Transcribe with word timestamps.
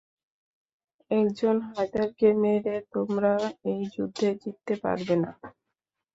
একজন 1.11 1.55
হায়দারকে 1.67 2.27
মেরে 2.41 2.75
তোমরা 2.93 3.33
এই 3.71 3.81
যুদ্ধে 3.93 4.27
জিততে 4.41 4.73
পারবে 4.83 5.15
না। 5.23 5.31